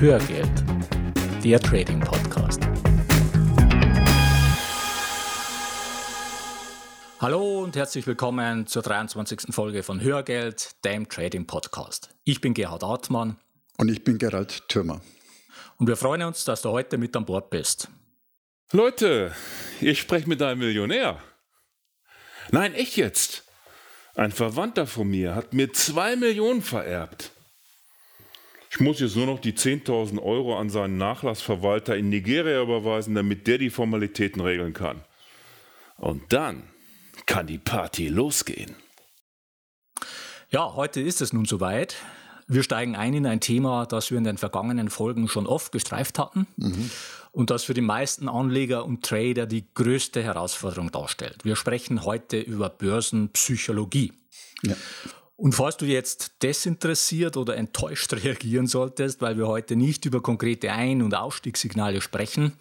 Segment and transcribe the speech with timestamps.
[0.00, 0.48] Hörgeld,
[1.42, 2.60] der Trading Podcast.
[7.18, 9.52] Hallo und herzlich willkommen zur 23.
[9.52, 12.10] Folge von Hörgeld, dem Trading Podcast.
[12.22, 13.38] Ich bin Gerhard Artmann.
[13.76, 15.00] Und ich bin Gerald Thürmer.
[15.78, 17.88] Und wir freuen uns, dass du heute mit an Bord bist.
[18.70, 19.34] Leute,
[19.80, 21.20] ich spreche mit einem Millionär.
[22.52, 23.42] Nein, echt jetzt.
[24.14, 27.32] Ein Verwandter von mir hat mir zwei Millionen vererbt.
[28.70, 33.46] Ich muss jetzt nur noch die 10.000 Euro an seinen Nachlassverwalter in Nigeria überweisen, damit
[33.46, 35.02] der die Formalitäten regeln kann.
[35.96, 36.64] Und dann
[37.26, 38.76] kann die Party losgehen.
[40.50, 41.96] Ja, heute ist es nun soweit.
[42.46, 46.18] Wir steigen ein in ein Thema, das wir in den vergangenen Folgen schon oft gestreift
[46.18, 46.90] hatten mhm.
[47.30, 51.44] und das für die meisten Anleger und Trader die größte Herausforderung darstellt.
[51.44, 54.14] Wir sprechen heute über Börsenpsychologie.
[54.62, 54.74] Ja.
[55.40, 60.72] Und falls du jetzt desinteressiert oder enttäuscht reagieren solltest, weil wir heute nicht über konkrete
[60.72, 62.54] Ein- und Ausstiegssignale sprechen,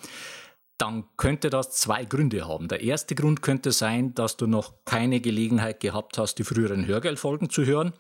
[0.78, 2.68] dann könnte das zwei Gründe haben.
[2.68, 7.50] Der erste Grund könnte sein, dass du noch keine Gelegenheit gehabt hast, die früheren Hörgeldfolgen
[7.50, 7.94] zu hören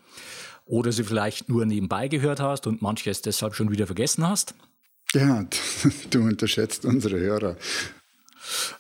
[0.66, 4.54] oder sie vielleicht nur nebenbei gehört hast und manches deshalb schon wieder vergessen hast.
[5.16, 5.44] Ja,
[6.12, 7.58] du unterschätzt unsere Hörer.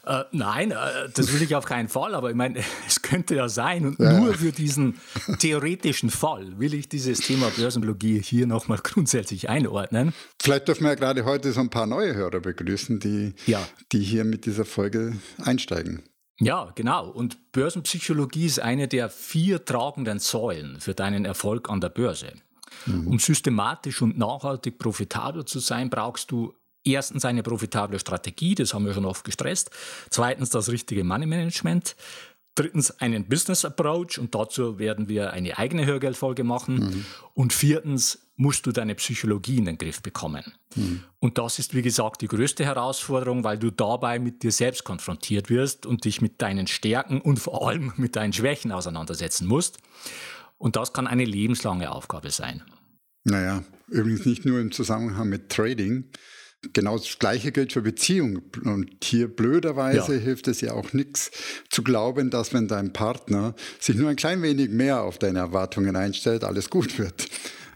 [0.05, 3.49] Äh, nein, äh, das will ich auf keinen Fall, aber ich meine, es könnte ja
[3.49, 3.85] sein.
[3.85, 4.19] Und ja.
[4.19, 4.99] nur für diesen
[5.39, 10.13] theoretischen Fall will ich dieses Thema Börsenlogie hier nochmal grundsätzlich einordnen.
[10.41, 13.67] Vielleicht dürfen wir ja gerade heute so ein paar neue Hörer begrüßen, die, ja.
[13.91, 16.03] die hier mit dieser Folge einsteigen.
[16.39, 17.09] Ja, genau.
[17.09, 22.33] Und Börsenpsychologie ist eine der vier tragenden Säulen für deinen Erfolg an der Börse.
[22.85, 23.07] Mhm.
[23.07, 26.53] Um systematisch und nachhaltig profitabel zu sein, brauchst du
[26.88, 29.71] erstens eine profitable Strategie, das haben wir schon oft gestresst.
[30.09, 31.95] Zweitens das richtige Money Management.
[32.55, 36.75] Drittens einen Business Approach und dazu werden wir eine eigene Hörgeldfolge machen.
[36.75, 37.05] Mhm.
[37.35, 40.44] Und viertens musst du deine Psychologie in den Griff bekommen.
[40.75, 41.03] Mhm.
[41.19, 45.51] Und das ist, wie gesagt, die größte Herausforderung, weil du dabei mit dir selbst konfrontiert
[45.51, 49.78] wirst und dich mit deinen Stärken und vor allem mit deinen Schwächen auseinandersetzen musst.
[50.57, 52.63] Und das kann eine lebenslange Aufgabe sein.
[53.23, 56.06] Naja, übrigens nicht nur im Zusammenhang mit Trading,
[56.73, 58.41] Genau das Gleiche gilt für Beziehungen.
[58.63, 60.22] Und hier blöderweise ja.
[60.22, 61.31] hilft es ja auch nichts
[61.69, 65.95] zu glauben, dass wenn dein Partner sich nur ein klein wenig mehr auf deine Erwartungen
[65.95, 67.27] einstellt, alles gut wird.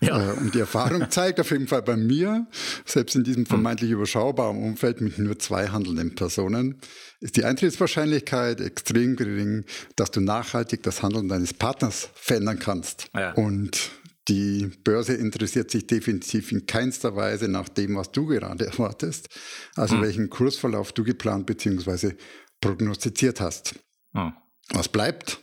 [0.01, 0.31] Ja.
[0.31, 2.47] Äh, und die Erfahrung zeigt auf jeden Fall bei mir,
[2.85, 3.47] selbst in diesem hm.
[3.47, 6.80] vermeintlich überschaubaren Umfeld mit nur zwei handelnden Personen,
[7.19, 9.63] ist die Eintrittswahrscheinlichkeit extrem gering,
[9.96, 13.09] dass du nachhaltig das Handeln deines Partners verändern kannst.
[13.13, 13.34] Ja.
[13.34, 13.91] Und
[14.28, 19.30] die Börse interessiert sich definitiv in keinster Weise nach dem, was du gerade erwartest,
[19.76, 20.02] also hm.
[20.04, 22.14] welchen Kursverlauf du geplant bzw.
[22.60, 23.76] prognostiziert hast.
[24.14, 24.34] Hm.
[24.70, 25.42] Was bleibt?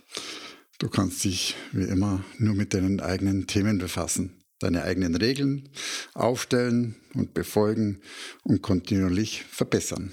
[0.78, 5.68] Du kannst dich wie immer nur mit deinen eigenen Themen befassen, deine eigenen Regeln
[6.14, 8.00] aufstellen und befolgen
[8.44, 10.12] und kontinuierlich verbessern.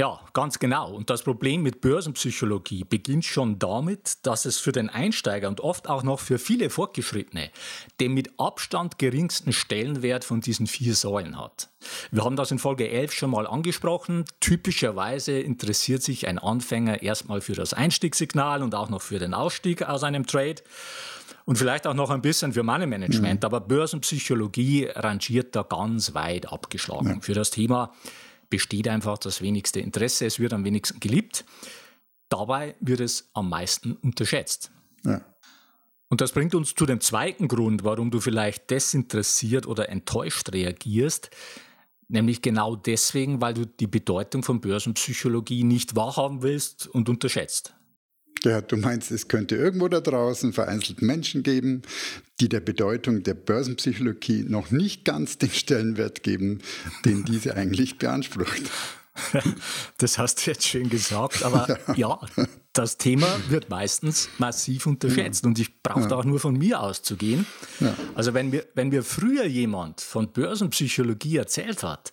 [0.00, 0.94] Ja, ganz genau.
[0.94, 5.90] Und das Problem mit Börsenpsychologie beginnt schon damit, dass es für den Einsteiger und oft
[5.90, 7.50] auch noch für viele Fortgeschrittene
[8.00, 11.68] den mit Abstand geringsten Stellenwert von diesen vier Säulen hat.
[12.10, 14.24] Wir haben das in Folge 11 schon mal angesprochen.
[14.40, 19.82] Typischerweise interessiert sich ein Anfänger erstmal für das Einstiegssignal und auch noch für den Ausstieg
[19.82, 20.62] aus einem Trade
[21.44, 23.42] und vielleicht auch noch ein bisschen für Money Management.
[23.42, 23.44] Mhm.
[23.44, 27.20] Aber Börsenpsychologie rangiert da ganz weit abgeschlagen ja.
[27.20, 27.92] für das Thema
[28.50, 31.44] besteht einfach das wenigste Interesse, es wird am wenigsten geliebt.
[32.28, 34.70] Dabei wird es am meisten unterschätzt.
[35.04, 35.24] Ja.
[36.08, 41.30] Und das bringt uns zu dem zweiten Grund, warum du vielleicht desinteressiert oder enttäuscht reagierst,
[42.08, 47.74] nämlich genau deswegen, weil du die Bedeutung von Börsenpsychologie nicht wahrhaben willst und unterschätzt.
[48.44, 51.82] Ja, du meinst, es könnte irgendwo da draußen vereinzelt Menschen geben,
[52.40, 56.60] die der Bedeutung der Börsenpsychologie noch nicht ganz den Stellenwert geben,
[57.04, 58.62] den diese eigentlich beansprucht.
[59.98, 62.18] Das hast du jetzt schön gesagt, aber ja,
[62.72, 66.16] das Thema wird meistens massiv unterschätzt und ich brauche ja.
[66.16, 67.44] auch nur von mir auszugehen.
[67.80, 67.94] Ja.
[68.14, 72.12] Also wenn mir, wenn mir früher jemand von Börsenpsychologie erzählt hat,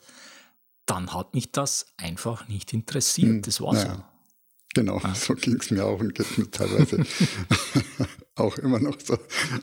[0.85, 3.29] dann hat mich das einfach nicht interessiert.
[3.29, 3.41] Hm.
[3.43, 4.09] Das war ja.
[4.73, 5.15] Genau, ah.
[5.15, 7.03] so ging es mir auch und geht mir teilweise
[8.35, 9.17] auch immer noch so.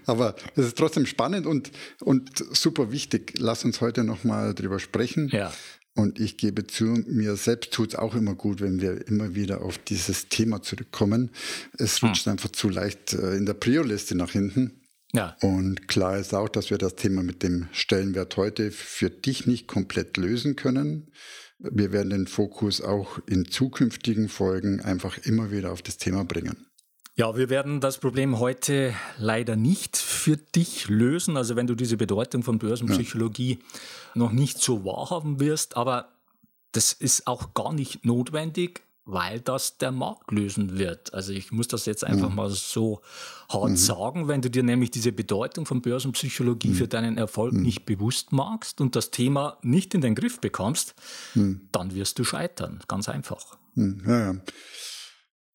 [0.07, 1.71] Aber es ist trotzdem spannend und,
[2.01, 3.35] und super wichtig.
[3.39, 5.29] Lass uns heute nochmal drüber sprechen.
[5.29, 5.53] Ja.
[5.97, 9.63] Und ich gebe zu, mir selbst tut es auch immer gut, wenn wir immer wieder
[9.63, 11.31] auf dieses Thema zurückkommen.
[11.79, 12.09] Es hm.
[12.09, 12.33] rutscht hm.
[12.33, 14.81] einfach zu leicht äh, in der Prio-Liste nach hinten.
[15.13, 15.37] Ja.
[15.41, 19.69] Und klar ist auch, dass wir das Thema mit dem Stellenwert heute für dich nicht
[19.69, 21.13] komplett lösen können.
[21.59, 26.67] Wir werden den Fokus auch in zukünftigen Folgen einfach immer wieder auf das Thema bringen.
[27.17, 31.37] Ja, wir werden das Problem heute leider nicht für dich lösen.
[31.37, 33.59] Also wenn du diese Bedeutung von Börsenpsychologie ja.
[34.15, 36.09] noch nicht so wahrhaben wirst, aber
[36.73, 41.13] das ist auch gar nicht notwendig, weil das der Markt lösen wird.
[41.13, 42.37] Also ich muss das jetzt einfach mhm.
[42.37, 43.03] mal so
[43.49, 43.77] hart mhm.
[43.77, 46.75] sagen, wenn du dir nämlich diese Bedeutung von Börsenpsychologie mhm.
[46.75, 47.63] für deinen Erfolg mhm.
[47.63, 50.95] nicht bewusst magst und das Thema nicht in den Griff bekommst,
[51.35, 51.69] mhm.
[51.73, 52.81] dann wirst du scheitern.
[52.89, 53.59] Ganz einfach.
[53.75, 54.03] Mhm.
[54.07, 54.41] Ja, ja.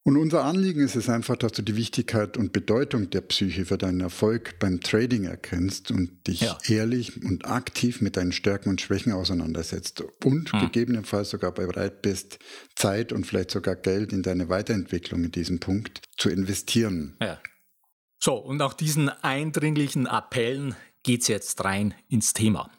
[0.09, 3.77] Und unser Anliegen ist es einfach, dass du die Wichtigkeit und Bedeutung der Psyche für
[3.77, 6.57] deinen Erfolg beim Trading erkennst und dich ja.
[6.67, 10.61] ehrlich und aktiv mit deinen Stärken und Schwächen auseinandersetzt und hm.
[10.61, 12.39] gegebenenfalls sogar bereit bist,
[12.75, 17.15] Zeit und vielleicht sogar Geld in deine Weiterentwicklung in diesem Punkt zu investieren.
[17.21, 17.39] Ja.
[18.17, 22.71] So, und nach diesen eindringlichen Appellen geht es jetzt rein ins Thema.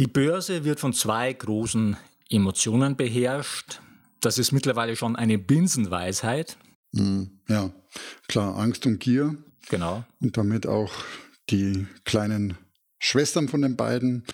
[0.00, 1.96] Die Börse wird von zwei großen
[2.28, 3.78] Emotionen beherrscht,
[4.24, 6.56] das ist mittlerweile schon eine Binsenweisheit.
[6.92, 7.70] Mm, ja,
[8.28, 9.36] klar, Angst und Gier.
[9.68, 10.04] Genau.
[10.20, 10.92] Und damit auch
[11.50, 12.56] die kleinen
[12.98, 14.24] Schwestern von den beiden.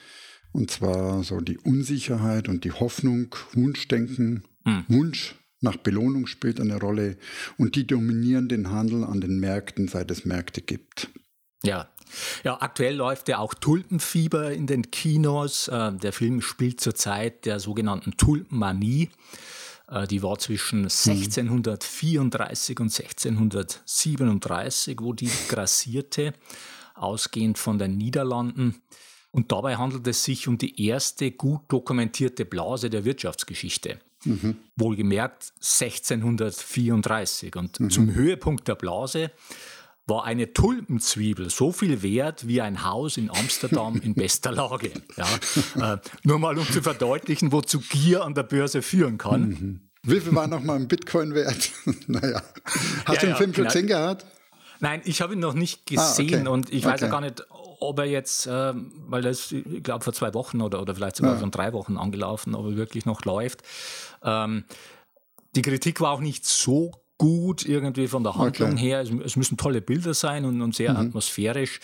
[0.53, 4.85] Und zwar so die Unsicherheit und die Hoffnung, Wunschdenken, mhm.
[4.89, 7.19] Wunsch nach Belohnung spielt eine Rolle
[7.59, 11.11] und die dominieren den Handel an den Märkten, seit es Märkte gibt.
[11.63, 11.89] Ja.
[12.43, 15.69] Ja, aktuell läuft ja auch Tulpenfieber in den Kinos.
[15.69, 19.11] Äh, der Film spielt zur Zeit der sogenannten Tulpenmanie.
[19.91, 26.33] Äh, die war zwischen 1634 und 1637, wo die grassierte,
[26.95, 28.83] ausgehend von den Niederlanden.
[29.31, 34.01] Und dabei handelt es sich um die erste gut dokumentierte Blase der Wirtschaftsgeschichte.
[34.25, 34.57] Mhm.
[34.77, 37.57] Wohlgemerkt 1634.
[37.57, 37.91] Und mhm.
[37.91, 39.31] zum Höhepunkt der Blase
[40.11, 44.91] war eine Tulpenzwiebel so viel wert wie ein Haus in Amsterdam in bester Lage.
[45.17, 49.49] Ja, äh, nur mal um zu verdeutlichen, wozu Gier an der Börse führen kann.
[49.49, 49.91] Mhm.
[50.03, 51.71] Wie viel war nochmal ein Bitcoin wert?
[52.07, 52.43] naja.
[53.05, 54.27] Hast ja, du den ja, Film schon gesehen gehabt?
[54.81, 56.49] Nein, ich habe ihn noch nicht gesehen ah, okay.
[56.49, 56.95] und ich okay.
[56.95, 58.73] weiß ja gar nicht, ob er jetzt, äh,
[59.09, 61.39] weil ist, ich glaube, vor zwei Wochen oder, oder vielleicht sogar ja.
[61.39, 63.63] von drei Wochen angelaufen, ob er wirklich noch läuft.
[64.23, 64.65] Ähm,
[65.55, 68.81] die Kritik war auch nicht so gut irgendwie von der Handlung okay.
[68.81, 69.01] her.
[69.03, 71.09] Es, es, müssen tolle Bilder sein und, und sehr mhm.
[71.09, 71.79] atmosphärisch.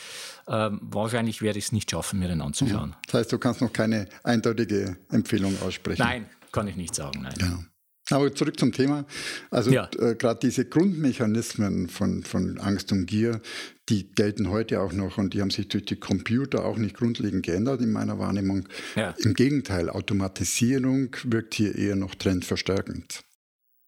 [0.48, 2.96] Ähm, wahrscheinlich werde ich es nicht schaffen, mir den anzuschauen.
[3.04, 6.02] Das heißt, du kannst noch keine eindeutige Empfehlung aussprechen.
[6.02, 7.20] Nein, kann ich nicht sagen.
[7.20, 7.34] Nein.
[7.38, 8.16] Ja.
[8.16, 9.04] Aber zurück zum Thema.
[9.50, 9.90] Also ja.
[9.98, 13.42] äh, gerade diese Grundmechanismen von, von Angst und Gier,
[13.90, 17.44] die gelten heute auch noch und die haben sich durch die Computer auch nicht grundlegend
[17.44, 18.66] geändert in meiner Wahrnehmung.
[18.94, 19.14] Ja.
[19.18, 23.22] Im Gegenteil, Automatisierung wirkt hier eher noch trendverstärkend.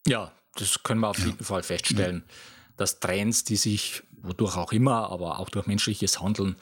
[0.06, 2.24] Ja, das können wir auf jeden Fall feststellen,
[2.76, 6.56] dass Trends, die sich wodurch auch immer, aber auch durch menschliches Handeln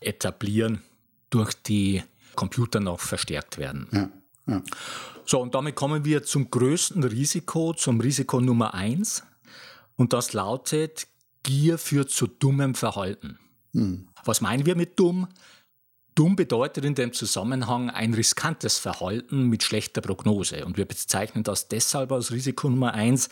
[0.00, 0.82] etablieren,
[1.30, 2.02] durch die
[2.34, 3.88] Computer noch verstärkt werden.
[3.92, 4.10] Ja,
[4.46, 4.62] ja.
[5.24, 9.22] So, und damit kommen wir zum größten Risiko, zum Risiko Nummer eins.
[9.96, 11.06] Und das lautet,
[11.42, 13.38] Gier führt zu dummem Verhalten.
[13.72, 14.08] Hm.
[14.24, 15.28] Was meinen wir mit dumm?
[16.18, 20.64] Dumm bedeutet in dem Zusammenhang ein riskantes Verhalten mit schlechter Prognose.
[20.64, 23.28] Und wir bezeichnen das deshalb als Risiko Nummer eins,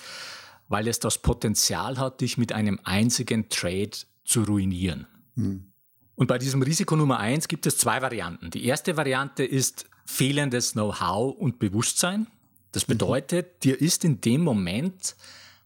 [0.69, 3.91] weil es das Potenzial hat, dich mit einem einzigen Trade
[4.25, 5.09] zu ruinieren.
[5.35, 5.65] Hm.
[6.15, 8.53] Und bei diesem Risiko Nummer eins gibt es zwei Varianten.
[8.53, 12.29] Die erste Variante ist fehlendes Know-how und Bewusstsein.
[12.71, 12.93] Das mhm.
[12.93, 15.17] bedeutet, dir ist in dem Moment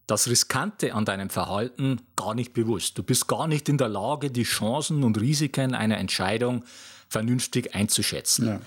[0.07, 2.97] das Riskante an deinem Verhalten gar nicht bewusst.
[2.97, 6.65] Du bist gar nicht in der Lage, die Chancen und Risiken einer Entscheidung
[7.11, 8.61] vernünftig einzuschätzen, ja.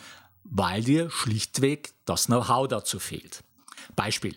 [0.43, 3.43] weil dir schlichtweg das Know-how dazu fehlt.
[3.95, 4.35] Beispiel.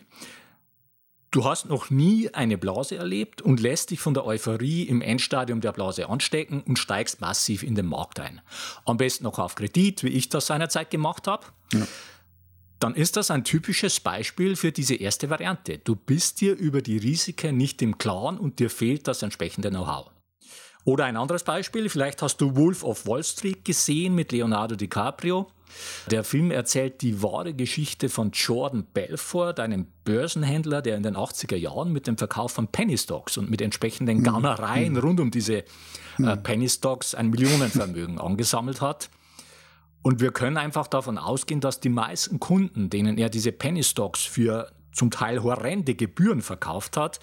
[1.32, 5.60] Du hast noch nie eine Blase erlebt und lässt dich von der Euphorie im Endstadium
[5.60, 8.40] der Blase anstecken und steigst massiv in den Markt ein.
[8.86, 11.44] Am besten noch auf Kredit, wie ich das seinerzeit gemacht habe.
[11.74, 11.86] Ja.
[12.78, 15.78] Dann ist das ein typisches Beispiel für diese erste Variante.
[15.78, 20.10] Du bist dir über die Risiken nicht im Klaren und dir fehlt das entsprechende Know-how.
[20.86, 25.48] Oder ein anderes Beispiel, vielleicht hast du Wolf of Wall Street gesehen mit Leonardo DiCaprio.
[26.12, 31.56] Der Film erzählt die wahre Geschichte von Jordan Belfort, einem Börsenhändler, der in den 80er
[31.56, 34.22] Jahren mit dem Verkauf von Penny Stocks und mit entsprechenden hm.
[34.22, 35.02] Garnereien hm.
[35.02, 35.64] rund um diese äh,
[36.18, 36.42] hm.
[36.44, 39.10] Penny Stocks ein Millionenvermögen angesammelt hat.
[40.02, 44.22] Und wir können einfach davon ausgehen, dass die meisten Kunden, denen er diese Penny Stocks
[44.22, 47.18] für zum Teil horrende Gebühren verkauft hat,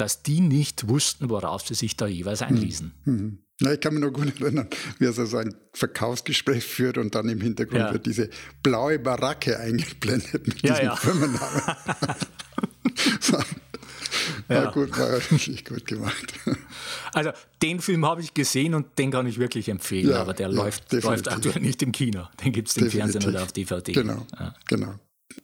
[0.00, 2.92] dass die nicht wussten, worauf sie sich da jeweils einließen.
[3.04, 3.38] Mhm.
[3.60, 7.28] Na, ich kann mich noch gut erinnern, wie er so ein Verkaufsgespräch führt und dann
[7.28, 7.92] im Hintergrund ja.
[7.92, 8.30] wird diese
[8.62, 10.96] blaue Baracke eingeblendet mit ja, diesem ja.
[10.96, 11.62] Firmennamen.
[14.48, 14.64] ja.
[14.64, 16.32] War gut, war richtig gut gemacht.
[17.12, 20.48] Also den Film habe ich gesehen und den kann ich wirklich empfehlen, ja, aber der
[20.48, 22.28] ja, läuft, läuft aktuell nicht im Kino.
[22.42, 23.92] Den gibt es im Fernsehen oder auf DVD.
[23.92, 24.26] Genau,
[24.66, 24.94] genau.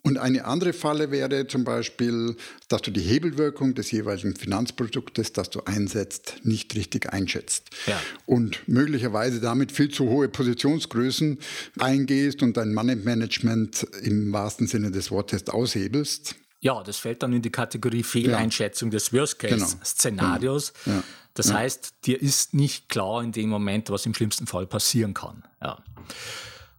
[0.03, 2.37] Und eine andere Falle wäre zum Beispiel,
[2.69, 7.71] dass du die Hebelwirkung des jeweiligen Finanzproduktes, das du einsetzt, nicht richtig einschätzt.
[7.87, 8.01] Ja.
[8.25, 11.39] Und möglicherweise damit viel zu hohe Positionsgrößen
[11.79, 16.35] eingehst und dein Money-Management im wahrsten Sinne des Wortes aushebelst.
[16.61, 18.93] Ja, das fällt dann in die Kategorie Fehleinschätzung ja.
[18.93, 20.73] des Worst-Case-Szenarios.
[20.85, 20.97] Genau.
[20.97, 21.05] Ja.
[21.35, 25.45] Das heißt, dir ist nicht klar in dem Moment, was im schlimmsten Fall passieren kann.
[25.63, 25.79] Ja.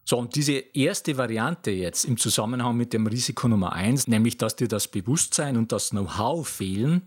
[0.09, 4.55] So, und diese erste Variante jetzt im Zusammenhang mit dem Risiko Nummer eins, nämlich dass
[4.55, 7.01] dir das Bewusstsein und das Know-how fehlen,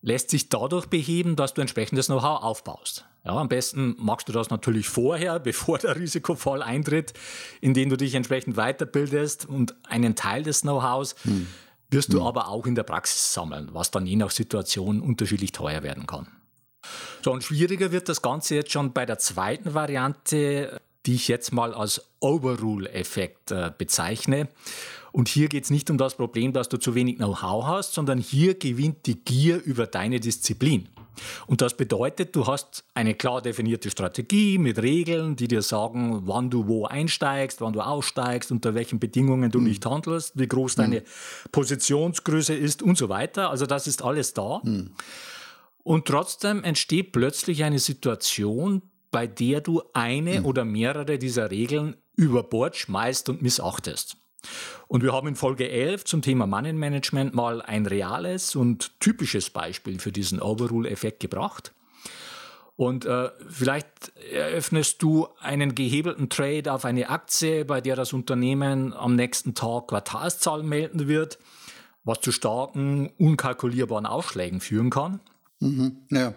[0.00, 3.04] lässt sich dadurch beheben, dass du entsprechendes Know-how aufbaust.
[3.26, 7.12] Ja, am besten machst du das natürlich vorher, bevor der Risikofall eintritt,
[7.60, 11.46] indem du dich entsprechend weiterbildest und einen Teil des Know-hows hm.
[11.90, 12.26] wirst du hm.
[12.26, 16.28] aber auch in der Praxis sammeln, was dann je nach Situation unterschiedlich teuer werden kann.
[17.22, 21.52] So, und schwieriger wird das Ganze jetzt schon bei der zweiten Variante die ich jetzt
[21.52, 24.48] mal als Overrule-Effekt äh, bezeichne.
[25.12, 28.18] Und hier geht es nicht um das Problem, dass du zu wenig Know-how hast, sondern
[28.18, 30.88] hier gewinnt die Gier über deine Disziplin.
[31.46, 36.48] Und das bedeutet, du hast eine klar definierte Strategie mit Regeln, die dir sagen, wann
[36.48, 39.66] du wo einsteigst, wann du aussteigst, unter welchen Bedingungen du mhm.
[39.66, 40.82] nicht handelst, wie groß mhm.
[40.82, 41.02] deine
[41.52, 43.50] Positionsgröße ist und so weiter.
[43.50, 44.60] Also das ist alles da.
[44.64, 44.92] Mhm.
[45.84, 48.82] Und trotzdem entsteht plötzlich eine Situation,
[49.12, 50.46] bei der du eine mhm.
[50.46, 54.16] oder mehrere dieser Regeln über Bord schmeißt und missachtest.
[54.88, 59.50] Und wir haben in Folge 11 zum Thema Money Management mal ein reales und typisches
[59.50, 61.72] Beispiel für diesen Overrule-Effekt gebracht.
[62.74, 68.92] Und äh, vielleicht eröffnest du einen gehebelten Trade auf eine Aktie, bei der das Unternehmen
[68.94, 71.38] am nächsten Tag Quartalszahlen melden wird,
[72.02, 75.20] was zu starken, unkalkulierbaren Ausschlägen führen kann.
[75.62, 75.96] Mhm.
[76.10, 76.34] Ja,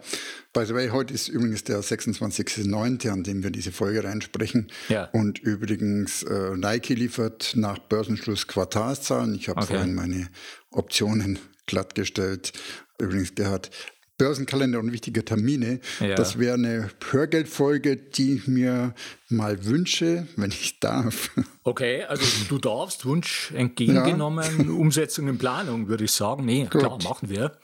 [0.54, 4.72] by the way, heute ist übrigens der 26.09., an dem wir diese Folge reinsprechen.
[4.88, 5.06] Ja.
[5.06, 9.34] Und übrigens, äh, Nike liefert nach Börsenschluss Quartalszahlen.
[9.34, 9.74] Ich habe okay.
[9.74, 10.30] vorhin meine
[10.70, 12.54] Optionen glattgestellt.
[13.00, 13.72] Übrigens, Gerhard,
[14.20, 15.80] Börsenkalender und wichtige Termine.
[16.00, 16.16] Ja.
[16.16, 18.94] Das wäre eine Hörgeldfolge, die ich mir
[19.28, 21.32] mal wünsche, wenn ich darf.
[21.64, 24.72] Okay, also du darfst, Wunsch entgegengenommen, ja.
[24.72, 26.46] Umsetzung in Planung, würde ich sagen.
[26.46, 26.82] Nee, Gut.
[26.82, 27.58] klar, machen wir.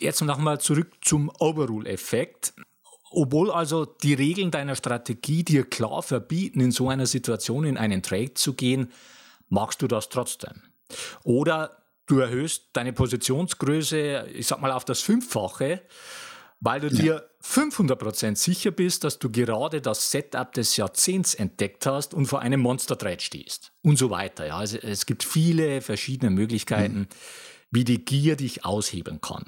[0.00, 2.54] Jetzt nochmal zurück zum Overrule-Effekt.
[3.10, 8.02] Obwohl also die Regeln deiner Strategie dir klar verbieten, in so einer Situation in einen
[8.02, 8.90] Trade zu gehen,
[9.48, 10.62] magst du das trotzdem.
[11.22, 15.82] Oder du erhöhst deine Positionsgröße, ich sag mal, auf das Fünffache,
[16.60, 17.02] weil du ja.
[17.02, 22.40] dir 500% sicher bist, dass du gerade das Setup des Jahrzehnts entdeckt hast und vor
[22.40, 23.72] einem Monster-Trade stehst.
[23.82, 24.46] Und so weiter.
[24.46, 24.56] Ja.
[24.56, 27.08] Also es gibt viele verschiedene Möglichkeiten, mhm.
[27.70, 29.44] wie die Gier dich aushebeln kann.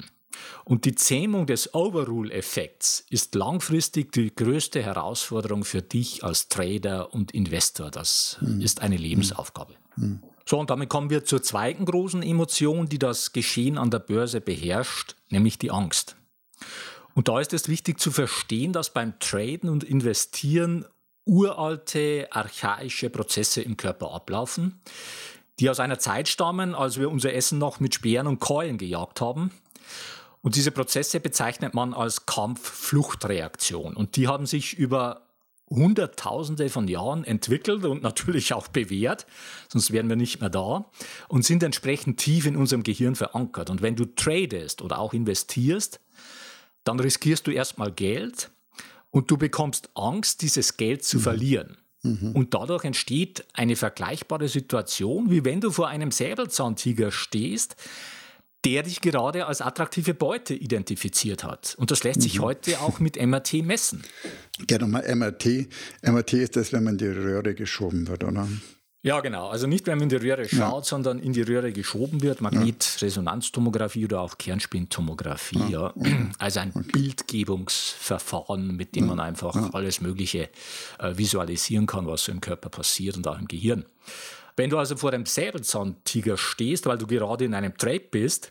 [0.65, 7.33] Und die Zähmung des Overrule-Effekts ist langfristig die größte Herausforderung für dich als Trader und
[7.33, 7.91] Investor.
[7.91, 8.61] Das mhm.
[8.61, 9.75] ist eine Lebensaufgabe.
[9.97, 10.21] Mhm.
[10.45, 14.41] So, und damit kommen wir zur zweiten großen Emotion, die das Geschehen an der Börse
[14.41, 16.17] beherrscht, nämlich die Angst.
[17.15, 20.87] Und da ist es wichtig zu verstehen, dass beim Traden und Investieren
[21.27, 24.81] uralte, archaische Prozesse im Körper ablaufen,
[25.61, 29.21] die aus einer Zeit stammen, als wir unser Essen noch mit Speeren und Keulen gejagt
[29.21, 29.51] haben
[30.43, 33.95] und diese Prozesse bezeichnet man als Kampf-Fluchtreaktion.
[33.95, 35.23] Und die haben sich über
[35.71, 39.27] Hunderttausende von Jahren entwickelt und natürlich auch bewährt,
[39.69, 40.87] sonst wären wir nicht mehr da,
[41.29, 43.69] und sind entsprechend tief in unserem Gehirn verankert.
[43.69, 46.01] Und wenn du tradest oder auch investierst,
[46.85, 48.51] dann riskierst du erstmal Geld
[49.11, 51.23] und du bekommst Angst, dieses Geld zu mhm.
[51.23, 51.77] verlieren.
[52.03, 52.33] Mhm.
[52.33, 57.77] Und dadurch entsteht eine vergleichbare Situation, wie wenn du vor einem Säbelzahntiger stehst,
[58.65, 61.75] der dich gerade als attraktive Beute identifiziert hat.
[61.79, 62.43] Und das lässt sich mhm.
[62.43, 64.03] heute auch mit MRT messen.
[64.69, 65.69] Ja, nochmal MRT.
[66.03, 68.49] MRT ist das, wenn man in die Röhre geschoben wird, oder?
[69.03, 69.49] Ja, genau.
[69.49, 70.89] Also nicht, wenn man in die Röhre schaut, ja.
[70.89, 72.41] sondern in die Röhre geschoben wird.
[72.41, 75.71] Magnetresonanztomographie oder auch Kernspintomographie.
[75.71, 75.95] Ja.
[75.95, 76.31] ja.
[76.39, 76.91] Also ein okay.
[76.93, 80.51] Bildgebungsverfahren, mit dem man einfach alles Mögliche
[80.99, 83.85] äh, visualisieren kann, was so im Körper passiert und auch im Gehirn.
[84.59, 88.51] Wenn du also vor einem Säbelzahntiger stehst, weil du gerade in einem Trade bist,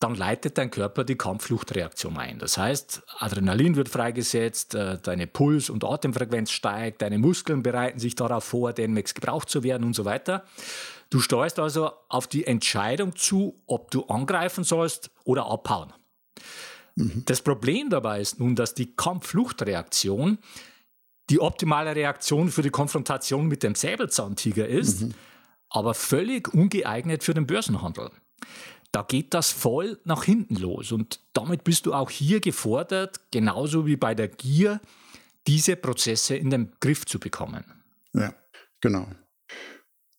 [0.00, 2.38] dann leitet dein Körper die Kampffluchtreaktion ein.
[2.38, 8.16] Das heißt, Adrenalin wird freigesetzt, äh, deine Puls- und Atemfrequenz steigt, deine Muskeln bereiten sich
[8.16, 10.44] darauf vor, demnächst gebraucht zu werden und so weiter.
[11.10, 15.92] Du steuerst also auf die Entscheidung zu, ob du angreifen sollst oder abhauen.
[16.96, 17.22] Mhm.
[17.26, 20.38] Das Problem dabei ist nun, dass die Kampffluchtreaktion
[21.30, 25.14] die optimale Reaktion für die Konfrontation mit dem Säbelzahntiger ist, mhm.
[25.68, 28.10] aber völlig ungeeignet für den Börsenhandel.
[28.92, 33.86] Da geht das voll nach hinten los und damit bist du auch hier gefordert, genauso
[33.86, 34.80] wie bei der Gier,
[35.46, 37.64] diese Prozesse in den Griff zu bekommen.
[38.12, 38.34] Ja,
[38.80, 39.06] genau.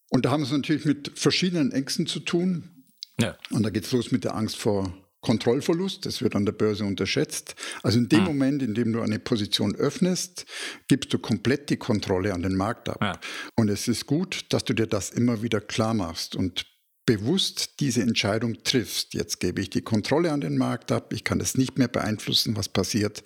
[0.10, 2.86] Und da haben wir es natürlich mit verschiedenen Ängsten zu tun.
[3.20, 3.38] Ja.
[3.50, 6.84] Und da geht es los mit der Angst vor Kontrollverlust, das wird an der Börse
[6.84, 7.56] unterschätzt.
[7.84, 8.26] Also in dem hm.
[8.26, 10.46] Moment, in dem du eine Position öffnest,
[10.88, 12.98] gibst du komplett die Kontrolle an den Markt ab.
[13.02, 13.20] Ja.
[13.56, 16.66] Und es ist gut, dass du dir das immer wieder klar machst und
[17.06, 19.14] bewusst diese Entscheidung triffst.
[19.14, 22.56] Jetzt gebe ich die Kontrolle an den Markt ab, ich kann es nicht mehr beeinflussen,
[22.56, 23.24] was passiert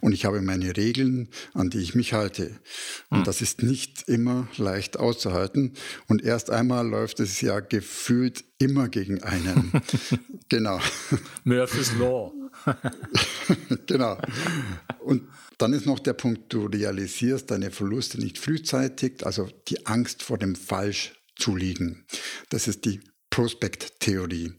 [0.00, 2.60] und ich habe meine Regeln, an die ich mich halte.
[3.10, 3.24] Und hm.
[3.24, 5.72] das ist nicht immer leicht auszuhalten
[6.06, 9.72] und erst einmal läuft es ja gefühlt immer gegen einen.
[10.54, 10.78] genau.
[11.44, 12.32] Murphy's Law.
[13.86, 14.18] genau.
[15.00, 20.22] Und dann ist noch der Punkt, du realisierst deine Verluste nicht frühzeitig, also die Angst
[20.22, 22.04] vor dem Falsch zu liegen.
[22.50, 24.52] Das ist die Prospekttheorie,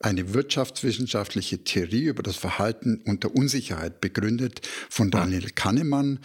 [0.00, 6.20] eine wirtschaftswissenschaftliche Theorie über das Verhalten unter Unsicherheit, begründet von Daniel Kahnemann,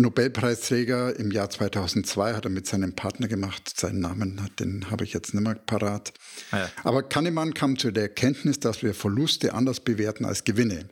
[0.00, 3.72] Nobelpreisträger im Jahr 2002 hat er mit seinem Partner gemacht.
[3.78, 6.12] Seinen Namen, den habe ich jetzt nicht mehr parat.
[6.50, 6.70] Ah ja.
[6.84, 10.88] Aber Kahnemann kam zu der Erkenntnis, dass wir Verluste anders bewerten als Gewinne.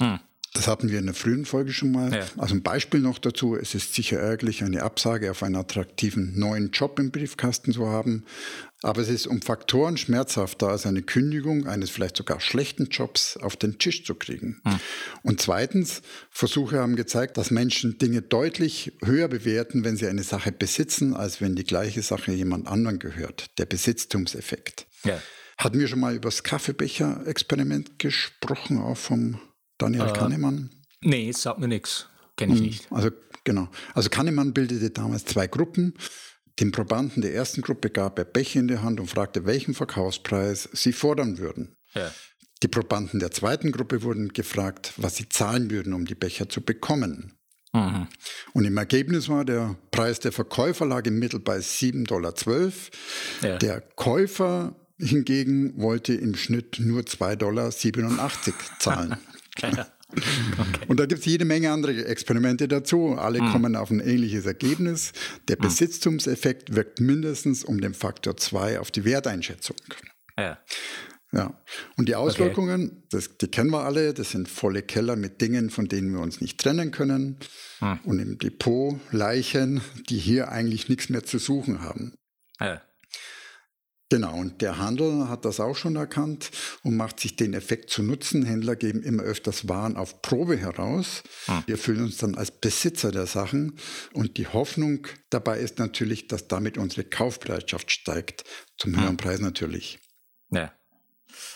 [0.00, 0.18] Hm.
[0.54, 2.12] Das hatten wir in der frühen Folge schon mal.
[2.12, 2.26] Ja.
[2.36, 3.56] Also ein Beispiel noch dazu.
[3.56, 8.24] Es ist sicher ärgerlich, eine Absage auf einen attraktiven neuen Job im Briefkasten zu haben.
[8.82, 13.56] Aber es ist um Faktoren schmerzhafter als eine Kündigung eines vielleicht sogar schlechten Jobs auf
[13.56, 14.60] den Tisch zu kriegen.
[14.64, 14.80] Hm.
[15.22, 20.52] Und zweitens, Versuche haben gezeigt, dass Menschen Dinge deutlich höher bewerten, wenn sie eine Sache
[20.52, 23.56] besitzen, als wenn die gleiche Sache jemand anderen gehört.
[23.58, 24.86] Der Besitztumseffekt.
[25.04, 25.20] Ja.
[25.58, 29.38] Hatten wir schon mal über das Kaffeebecher-Experiment gesprochen, auch vom
[29.78, 30.70] Daniel äh, Kahnemann?
[31.02, 32.08] Nee, sagt mir nichts.
[32.36, 32.92] Kenne ich hm, nicht.
[32.92, 33.10] Also
[33.44, 33.68] genau.
[33.94, 35.94] Also Kahnemann bildete damals zwei Gruppen.
[36.60, 40.68] Dem Probanden der ersten Gruppe gab er Becher in die Hand und fragte, welchen Verkaufspreis
[40.72, 41.76] sie fordern würden.
[41.94, 42.12] Ja.
[42.62, 46.60] Die Probanden der zweiten Gruppe wurden gefragt, was sie zahlen würden, um die Becher zu
[46.60, 47.34] bekommen.
[47.72, 48.06] Mhm.
[48.52, 52.34] Und im Ergebnis war der Preis der Verkäufer lag im Mittel bei 7,12 Dollar.
[53.42, 53.58] Ja.
[53.58, 57.70] Der Käufer hingegen wollte im Schnitt nur 2,87 Dollar
[58.78, 59.16] zahlen.
[60.12, 60.84] Okay.
[60.88, 63.14] Und da gibt es jede Menge andere Experimente dazu.
[63.16, 63.52] Alle mhm.
[63.52, 65.12] kommen auf ein ähnliches Ergebnis.
[65.48, 65.62] Der hm.
[65.62, 69.76] Besitztumseffekt wirkt mindestens um den Faktor 2 auf die Werteinschätzung.
[70.38, 70.58] Ja.
[71.32, 71.58] Ja.
[71.96, 73.02] Und die Auswirkungen, okay.
[73.10, 76.42] das, die kennen wir alle, das sind volle Keller mit Dingen, von denen wir uns
[76.42, 77.38] nicht trennen können.
[77.78, 78.00] Hm.
[78.04, 82.14] Und im Depot Leichen, die hier eigentlich nichts mehr zu suchen haben.
[82.60, 82.82] Ja.
[84.12, 86.50] Genau, und der Handel hat das auch schon erkannt
[86.82, 88.44] und macht sich den Effekt zu nutzen.
[88.44, 91.22] Händler geben immer öfters Waren auf Probe heraus.
[91.46, 91.62] Hm.
[91.64, 93.78] Wir fühlen uns dann als Besitzer der Sachen
[94.12, 98.44] und die Hoffnung dabei ist natürlich, dass damit unsere Kaufbereitschaft steigt,
[98.76, 99.00] zum hm.
[99.00, 99.98] höheren Preis natürlich.
[100.50, 100.74] Ja.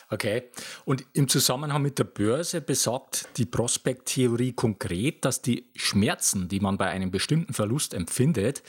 [0.08, 0.44] Okay.
[0.86, 6.78] Und im Zusammenhang mit der Börse besagt die Prospekttheorie konkret, dass die Schmerzen, die man
[6.78, 8.62] bei einem bestimmten Verlust empfindet,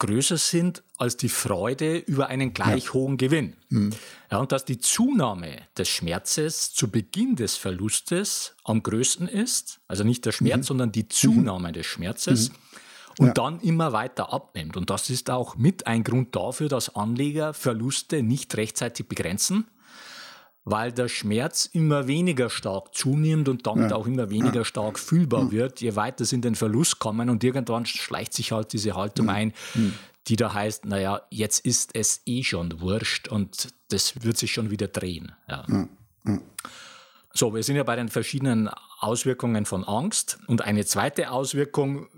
[0.00, 2.94] größer sind als die Freude über einen gleich ja.
[2.94, 3.54] hohen Gewinn.
[3.68, 3.90] Mhm.
[4.30, 10.02] Ja, und dass die Zunahme des Schmerzes zu Beginn des Verlustes am größten ist, also
[10.02, 10.64] nicht der Schmerz, mhm.
[10.64, 11.72] sondern die Zunahme mhm.
[11.74, 12.50] des Schmerzes.
[12.50, 12.56] Mhm.
[13.18, 13.32] Und ja.
[13.34, 14.76] dann immer weiter abnimmt.
[14.76, 19.66] Und das ist auch mit ein Grund dafür, dass Anleger Verluste nicht rechtzeitig begrenzen,
[20.64, 23.96] weil der Schmerz immer weniger stark zunimmt und damit ja.
[23.96, 24.64] auch immer weniger ja.
[24.64, 25.50] stark fühlbar ja.
[25.50, 29.30] wird, je weiter sie in den Verlust kommen und irgendwann schleicht sich halt diese Haltung
[29.30, 29.52] ein,
[30.26, 34.70] die da heißt, naja, jetzt ist es eh schon wurscht und das wird sich schon
[34.70, 35.32] wieder drehen.
[37.32, 38.68] So, wir sind ja bei den verschiedenen
[38.98, 42.08] Auswirkungen von Angst und eine zweite Auswirkung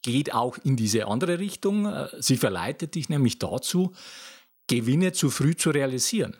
[0.00, 1.92] geht auch in diese andere Richtung.
[2.18, 3.92] Sie verleitet dich nämlich dazu,
[4.66, 6.36] Gewinne zu früh zu realisieren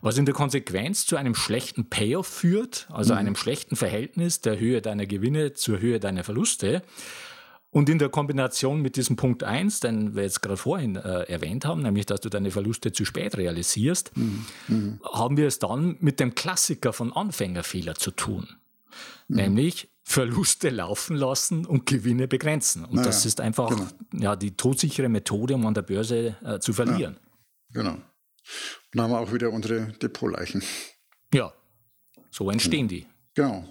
[0.00, 3.20] was in der Konsequenz zu einem schlechten Payoff führt, also mhm.
[3.20, 6.82] einem schlechten Verhältnis der Höhe deiner Gewinne zur Höhe deiner Verluste.
[7.70, 11.64] Und in der Kombination mit diesem Punkt 1, den wir jetzt gerade vorhin äh, erwähnt
[11.64, 14.44] haben, nämlich dass du deine Verluste zu spät realisierst, mhm.
[14.68, 15.00] Mhm.
[15.10, 18.46] haben wir es dann mit dem Klassiker von Anfängerfehler zu tun.
[19.28, 19.36] Mhm.
[19.36, 22.84] Nämlich Verluste laufen lassen und Gewinne begrenzen.
[22.84, 23.86] Und naja, das ist einfach genau.
[24.12, 27.16] ja, die todsichere Methode, um an der Börse äh, zu verlieren.
[27.72, 27.96] Ja, genau.
[28.92, 30.62] Dann haben wir auch wieder unsere Depotleichen.
[31.32, 31.52] Ja,
[32.30, 33.06] so entstehen die.
[33.34, 33.66] Genau.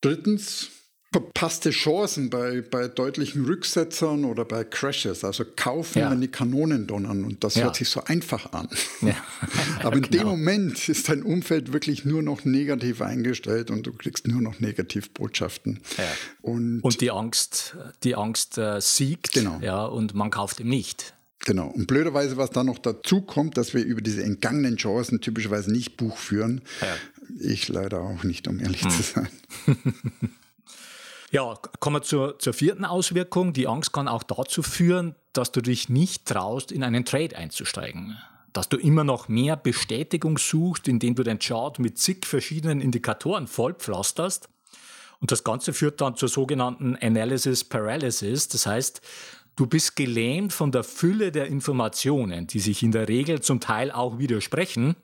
[0.00, 0.70] Drittens,
[1.10, 5.24] verpasste Chancen bei, bei deutlichen Rücksetzern oder bei Crashes.
[5.24, 6.10] Also kaufen, ja.
[6.10, 7.24] wenn die Kanonen donnern.
[7.24, 7.64] Und das ja.
[7.64, 8.68] hört sich so einfach an.
[9.00, 9.14] Ja.
[9.82, 10.24] Aber in genau.
[10.24, 14.60] dem Moment ist dein Umfeld wirklich nur noch negativ eingestellt und du kriegst nur noch
[14.60, 15.80] Negativbotschaften.
[16.42, 19.58] Und, und die Angst, die Angst äh, siegt genau.
[19.62, 21.14] ja, und man kauft ihm nicht.
[21.40, 21.68] Genau.
[21.68, 25.96] Und blöderweise, was da noch dazu kommt, dass wir über diese entgangenen Chancen typischerweise nicht
[25.96, 26.62] Buch führen.
[26.80, 26.96] Ja.
[27.40, 28.90] Ich leider auch nicht, um ehrlich hm.
[28.90, 29.28] zu sein.
[31.30, 33.52] Ja, kommen wir zur, zur vierten Auswirkung.
[33.52, 38.16] Die Angst kann auch dazu führen, dass du dich nicht traust, in einen Trade einzusteigen.
[38.54, 43.46] Dass du immer noch mehr Bestätigung suchst, indem du den Chart mit zig verschiedenen Indikatoren
[43.46, 44.48] vollpflasterst.
[45.20, 48.48] Und das Ganze führt dann zur sogenannten Analysis Paralysis.
[48.48, 49.02] Das heißt,
[49.58, 53.90] du bist gelähmt von der Fülle der Informationen, die sich in der Regel zum Teil
[53.90, 54.94] auch widersprechen.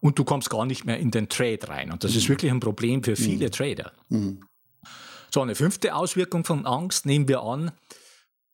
[0.00, 1.90] Und du kommst gar nicht mehr in den Trade rein.
[1.92, 2.28] Und das ist mhm.
[2.30, 3.52] wirklich ein Problem für viele mhm.
[3.52, 3.92] Trader.
[4.08, 4.40] Mhm.
[5.32, 7.70] So, eine fünfte Auswirkung von Angst nehmen wir an.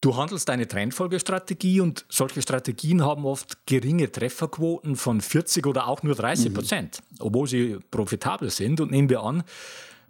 [0.01, 6.03] Du handelst eine Trendfolgestrategie und solche Strategien haben oft geringe Trefferquoten von 40 oder auch
[6.03, 7.17] nur 30 Prozent, mhm.
[7.21, 8.81] obwohl sie profitabel sind.
[8.81, 9.45] Und nehmen wir an,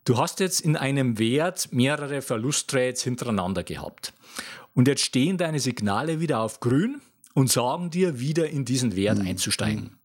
[0.04, 4.12] du hast jetzt in einem Wert mehrere Verlusttrades hintereinander gehabt.
[4.74, 7.00] Und jetzt stehen deine Signale wieder auf grün
[7.34, 9.28] und sagen dir, wieder in diesen Wert mhm.
[9.28, 9.98] einzusteigen.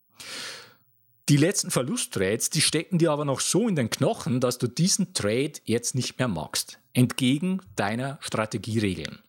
[1.30, 5.14] Die letzten Verlusttrades, die stecken dir aber noch so in den Knochen, dass du diesen
[5.14, 6.80] Trade jetzt nicht mehr magst.
[6.94, 9.20] Entgegen deiner Strategieregeln.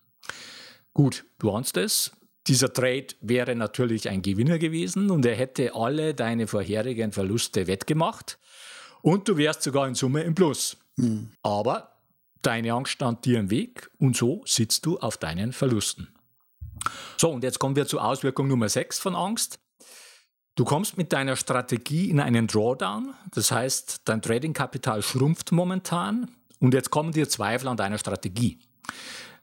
[0.95, 2.13] Gut, du ahnst es.
[2.47, 8.39] Dieser Trade wäre natürlich ein Gewinner gewesen und er hätte alle deine vorherigen Verluste wettgemacht
[9.09, 10.77] und du wärst sogar in Summe im Plus.
[10.97, 11.31] Mhm.
[11.43, 11.97] Aber
[12.43, 16.09] deine Angst stand dir im Weg und so sitzt du auf deinen Verlusten.
[17.17, 19.59] So, und jetzt kommen wir zur Auswirkung Nummer 6 von Angst.
[20.57, 26.75] Du kommst mit deiner Strategie in einen Drawdown, das heißt, dein Tradingkapital schrumpft momentan und
[26.75, 28.59] jetzt kommen dir Zweifel an deiner Strategie.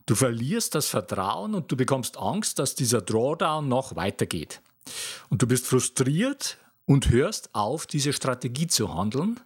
[0.06, 4.62] Du verlierst das Vertrauen und du bekommst Angst, dass dieser Drawdown noch weitergeht.
[5.30, 9.39] Und du bist frustriert und hörst auf, diese Strategie zu handeln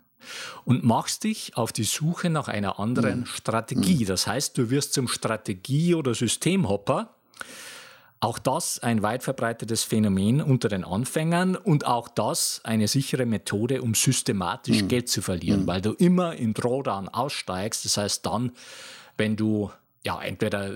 [0.66, 3.26] und machst dich auf die Suche nach einer anderen mhm.
[3.26, 4.06] Strategie.
[4.06, 7.16] Das heißt, du wirst zum Strategie- oder Systemhopper
[8.22, 13.82] auch das ein weit verbreitetes Phänomen unter den Anfängern und auch das eine sichere Methode,
[13.82, 14.88] um systematisch mhm.
[14.90, 15.68] Geld zu verlieren, mhm.
[15.68, 17.86] weil du immer im Drawdown aussteigst.
[17.86, 18.52] Das heißt dann,
[19.16, 19.72] wenn du
[20.04, 20.72] ja entweder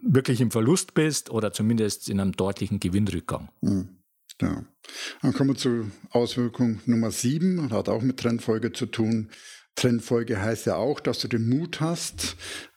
[0.00, 3.48] wirklich im Verlust bist oder zumindest in einem deutlichen Gewinnrückgang.
[3.60, 3.88] Mhm.
[4.40, 4.64] Ja.
[5.22, 9.30] Dann kommen wir zur Auswirkung Nummer sieben, hat auch mit Trendfolge zu tun.
[9.76, 12.36] Trendfolge heißt ja auch, dass du den Mut hast,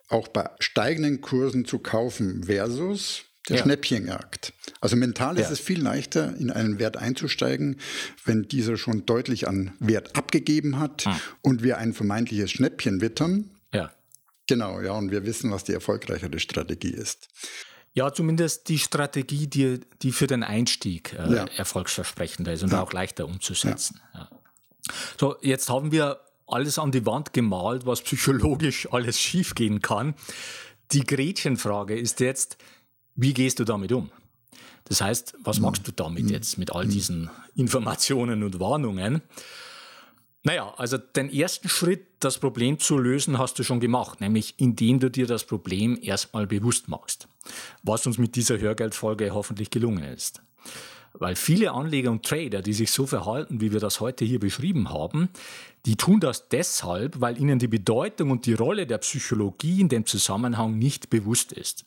[0.10, 3.64] auch bei steigenden Kursen zu kaufen versus der ja.
[3.64, 4.54] Schnäppchenjagd.
[4.82, 5.52] Also mental ist ja.
[5.52, 7.80] es viel leichter, in einen Wert einzusteigen,
[8.26, 11.14] wenn dieser schon deutlich an Wert abgegeben hat hm.
[11.42, 13.52] und wir ein vermeintliches Schnäppchen wittern.
[13.74, 13.92] Ja.
[14.48, 17.28] Genau, ja, und wir wissen, was die erfolgreichere Strategie ist.
[17.94, 21.46] Ja, zumindest die Strategie, die, die für den Einstieg äh, ja.
[21.46, 22.82] erfolgsversprechender ist und ja.
[22.82, 24.00] auch leichter umzusetzen.
[24.14, 24.30] Ja.
[25.20, 30.16] So, jetzt haben wir alles an die Wand gemalt, was psychologisch alles schiefgehen kann.
[30.92, 32.58] Die Gretchenfrage ist jetzt,
[33.16, 34.12] wie gehst du damit um?
[34.86, 36.30] Das heißt, was machst du damit mhm.
[36.30, 36.90] jetzt mit all mhm.
[36.90, 39.22] diesen Informationen und Warnungen?
[40.48, 45.02] Naja, also den ersten Schritt, das Problem zu lösen, hast du schon gemacht, nämlich indem
[45.02, 47.28] du dir das Problem erstmal bewusst machst,
[47.84, 50.42] was uns mit dieser Hörgeldfolge hoffentlich gelungen ist.
[51.12, 54.90] Weil viele Anleger und Trader, die sich so verhalten, wie wir das heute hier beschrieben
[54.90, 55.28] haben,
[55.86, 60.06] die tun das deshalb, weil ihnen die Bedeutung und die Rolle der Psychologie in dem
[60.06, 61.84] Zusammenhang nicht bewusst ist.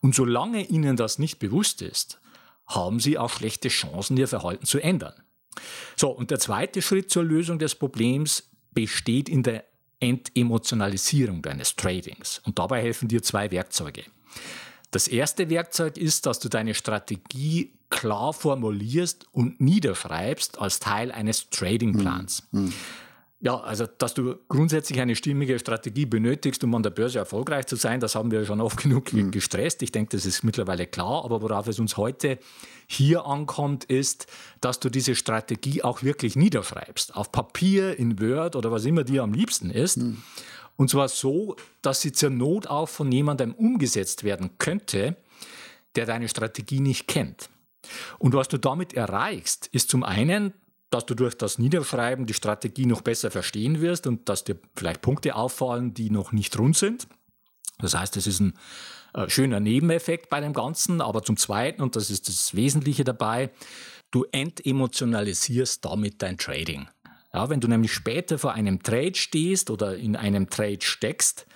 [0.00, 2.20] Und solange ihnen das nicht bewusst ist,
[2.66, 5.14] haben sie auch schlechte Chancen, ihr Verhalten zu ändern.
[5.96, 9.64] So, und der zweite Schritt zur Lösung des Problems besteht in der
[10.00, 12.40] Entemotionalisierung deines Tradings.
[12.44, 14.04] Und dabei helfen dir zwei Werkzeuge.
[14.90, 21.50] Das erste Werkzeug ist, dass du deine Strategie klar formulierst und niederschreibst als Teil eines
[21.50, 22.46] Tradingplans.
[22.52, 22.72] Mhm.
[23.46, 27.76] Ja, also dass du grundsätzlich eine stimmige Strategie benötigst, um an der Börse erfolgreich zu
[27.76, 29.30] sein, das haben wir schon oft genug mhm.
[29.30, 29.82] gestresst.
[29.82, 31.24] Ich denke, das ist mittlerweile klar.
[31.24, 32.40] Aber worauf es uns heute
[32.88, 34.26] hier ankommt, ist,
[34.60, 37.14] dass du diese Strategie auch wirklich niederschreibst.
[37.14, 39.98] Auf Papier, in Word oder was immer dir am liebsten ist.
[39.98, 40.24] Mhm.
[40.74, 45.14] Und zwar so, dass sie zur Not auch von jemandem umgesetzt werden könnte,
[45.94, 47.48] der deine Strategie nicht kennt.
[48.18, 50.52] Und was du damit erreichst, ist zum einen,
[50.90, 55.02] dass du durch das Niederschreiben die Strategie noch besser verstehen wirst und dass dir vielleicht
[55.02, 57.08] Punkte auffallen, die noch nicht rund sind.
[57.78, 58.54] Das heißt, es ist ein
[59.14, 63.50] äh, schöner Nebeneffekt bei dem Ganzen, aber zum Zweiten, und das ist das Wesentliche dabei,
[64.10, 66.88] du entemotionalisierst damit dein Trading.
[67.34, 71.46] Ja, wenn du nämlich später vor einem Trade stehst oder in einem Trade steckst,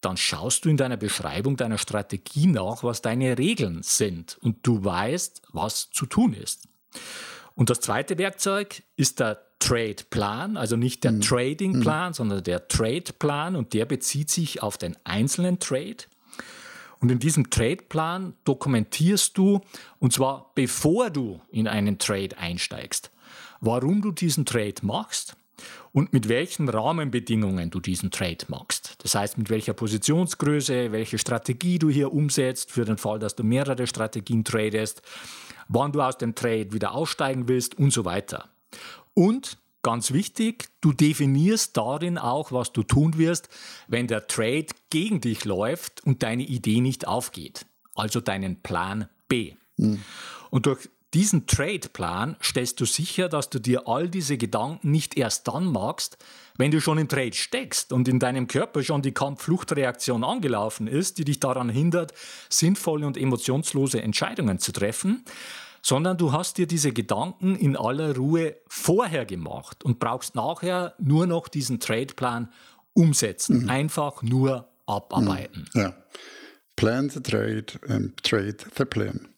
[0.00, 4.84] dann schaust du in deiner Beschreibung deiner Strategie nach, was deine Regeln sind und du
[4.84, 6.68] weißt, was zu tun ist.
[7.56, 11.20] Und das zweite Werkzeug ist der Trade Plan, also nicht der mhm.
[11.22, 12.14] Trading Plan, mhm.
[12.14, 15.96] sondern der Trade Plan und der bezieht sich auf den einzelnen Trade.
[17.00, 19.60] Und in diesem Trade Plan dokumentierst du,
[19.98, 23.10] und zwar bevor du in einen Trade einsteigst,
[23.60, 25.34] warum du diesen Trade machst
[25.92, 28.96] und mit welchen Rahmenbedingungen du diesen Trade machst.
[29.02, 33.44] Das heißt, mit welcher Positionsgröße, welche Strategie du hier umsetzt, für den Fall, dass du
[33.44, 35.00] mehrere Strategien tradest,
[35.68, 38.48] wann du aus dem Trade wieder aussteigen willst und so weiter.
[39.14, 43.48] Und ganz wichtig, du definierst darin auch, was du tun wirst,
[43.86, 47.66] wenn der Trade gegen dich läuft und deine Idee nicht aufgeht.
[47.94, 49.54] Also deinen Plan B.
[49.76, 50.02] Mhm.
[50.50, 55.48] Und durch diesen Trade-Plan stellst du sicher, dass du dir all diese Gedanken nicht erst
[55.48, 56.18] dann machst,
[56.58, 61.16] wenn du schon im Trade steckst und in deinem Körper schon die Kampf-Flucht-Reaktion angelaufen ist,
[61.16, 62.12] die dich daran hindert,
[62.50, 65.24] sinnvolle und emotionslose Entscheidungen zu treffen,
[65.80, 71.26] sondern du hast dir diese Gedanken in aller Ruhe vorher gemacht und brauchst nachher nur
[71.26, 72.52] noch diesen Trade-Plan
[72.92, 73.70] umsetzen, mhm.
[73.70, 75.66] einfach nur abarbeiten.
[75.72, 75.80] Mhm.
[75.80, 75.94] Ja.
[76.76, 79.28] Plan the trade and trade the plan.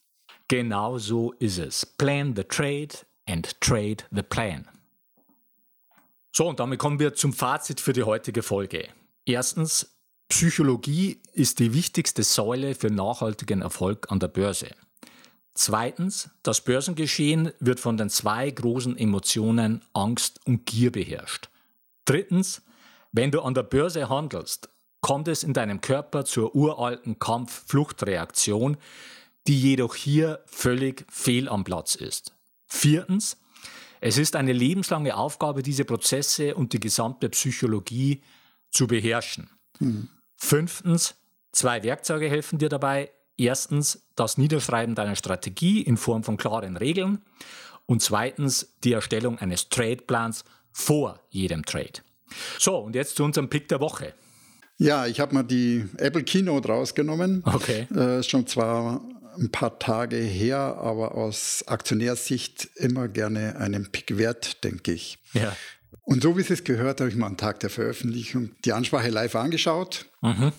[0.49, 1.85] Genau so ist es.
[1.85, 2.89] Plan the trade
[3.27, 4.67] and trade the plan.
[6.33, 8.89] So, und damit kommen wir zum Fazit für die heutige Folge.
[9.27, 9.95] Erstens,
[10.29, 14.69] Psychologie ist die wichtigste Säule für nachhaltigen Erfolg an der Börse.
[15.55, 21.49] Zweitens, das Börsengeschehen wird von den zwei großen Emotionen Angst und Gier beherrscht.
[22.05, 22.63] Drittens,
[23.11, 24.69] wenn du an der Börse handelst,
[25.01, 28.77] kommt es in deinem Körper zur uralten Kampf-Fluchtreaktion,
[29.46, 32.35] die jedoch hier völlig fehl am Platz ist.
[32.66, 33.38] Viertens,
[34.01, 38.22] es ist eine lebenslange Aufgabe, diese Prozesse und die gesamte Psychologie
[38.70, 39.51] zu beherrschen.
[39.81, 40.09] Mhm.
[40.37, 41.16] Fünftens,
[41.53, 43.11] zwei Werkzeuge helfen dir dabei.
[43.37, 47.22] Erstens das Niederschreiben deiner Strategie in Form von klaren Regeln
[47.87, 52.03] und zweitens die Erstellung eines Trade-Plans vor jedem Trade.
[52.59, 54.14] So, und jetzt zu unserem Pick der Woche.
[54.77, 57.42] Ja, ich habe mal die Apple Keynote rausgenommen.
[57.44, 57.88] Okay.
[57.94, 59.01] Äh, schon zwar
[59.38, 65.18] ein paar Tage her, aber aus Aktionärssicht immer gerne einen Pick wert, denke ich.
[65.33, 65.57] Ja.
[66.03, 69.37] Und so wie es gehört, habe ich mal am Tag der Veröffentlichung die Ansprache live
[69.37, 70.07] angeschaut.
[70.22, 70.53] Mhm.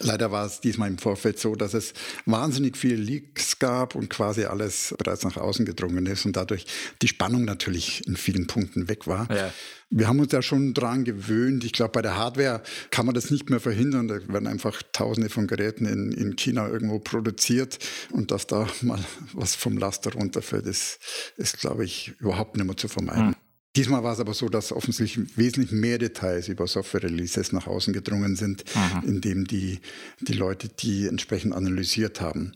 [0.00, 1.94] Leider war es diesmal im Vorfeld so, dass es
[2.26, 6.66] wahnsinnig viele Leaks gab und quasi alles bereits nach außen gedrungen ist und dadurch
[7.00, 9.28] die Spannung natürlich in vielen Punkten weg war.
[9.32, 9.52] Ja.
[9.90, 11.62] Wir haben uns ja schon dran gewöhnt.
[11.62, 14.08] Ich glaube, bei der Hardware kann man das nicht mehr verhindern.
[14.08, 17.78] Da werden einfach tausende von Geräten in, in China irgendwo produziert
[18.10, 18.98] und dass da mal
[19.32, 20.98] was vom Laster runterfällt, ist,
[21.36, 23.28] ist glaube ich, überhaupt nicht mehr zu vermeiden.
[23.28, 23.43] Hm.
[23.76, 28.36] Diesmal war es aber so, dass offensichtlich wesentlich mehr Details über Software-Releases nach außen gedrungen
[28.36, 29.08] sind, mhm.
[29.08, 29.80] indem die,
[30.20, 32.52] die Leute die entsprechend analysiert haben.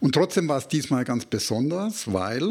[0.00, 2.42] Und trotzdem war es diesmal ganz besonders, weil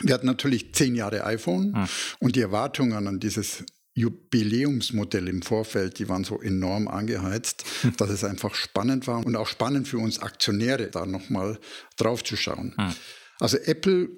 [0.00, 1.88] wir hatten natürlich zehn Jahre iPhone mhm.
[2.18, 7.96] und die Erwartungen an dieses Jubiläumsmodell im Vorfeld, die waren so enorm angeheizt, hm.
[7.96, 11.60] dass es einfach spannend war und auch spannend für uns Aktionäre, da nochmal
[11.96, 12.74] drauf zu schauen.
[12.76, 12.92] Hm.
[13.38, 14.08] Also Apple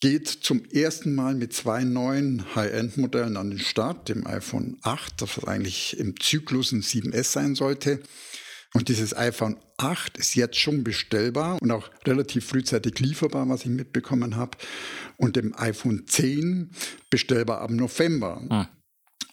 [0.00, 5.44] geht zum ersten Mal mit zwei neuen High-End-Modellen an den Start, dem iPhone 8, das
[5.44, 8.00] eigentlich im Zyklus ein 7S sein sollte.
[8.74, 13.70] Und dieses iPhone 8 ist jetzt schon bestellbar und auch relativ frühzeitig lieferbar, was ich
[13.70, 14.58] mitbekommen habe.
[15.16, 16.70] Und dem iPhone 10
[17.10, 18.42] bestellbar ab November.
[18.50, 18.68] Ah.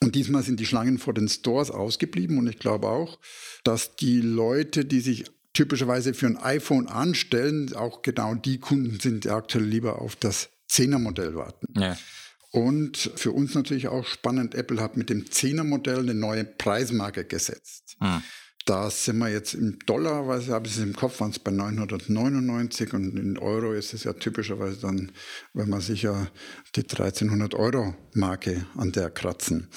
[0.01, 3.19] Und diesmal sind die Schlangen vor den Stores ausgeblieben und ich glaube auch,
[3.63, 9.23] dass die Leute, die sich typischerweise für ein iPhone anstellen, auch genau die Kunden sind,
[9.23, 11.67] die aktuell lieber auf das 10er Modell warten.
[11.79, 11.97] Ja.
[12.51, 17.25] Und für uns natürlich auch spannend, Apple hat mit dem 10er Modell eine neue Preismarke
[17.25, 17.97] gesetzt.
[17.99, 18.23] Hm.
[18.65, 21.51] Da sind wir jetzt im Dollar, weil ich habe es im Kopf, waren es bei
[21.51, 25.11] 999 und in Euro ist es ja typischerweise dann,
[25.53, 26.31] wenn man sicher
[26.75, 29.67] die 1300 Euro Marke an der kratzen.